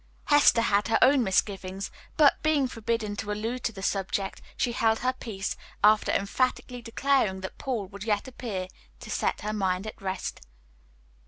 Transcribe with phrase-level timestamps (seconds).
[0.29, 4.97] Hester had her own misgivings, but, being forbidden to allude to the subject, she held
[5.05, 8.67] her peace, after emphatically declaring that Paul would yet appear
[8.99, 10.41] to set her mind at rest.